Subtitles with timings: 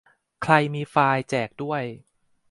[0.43, 1.83] ใครมีไฟล์ แจกด้วย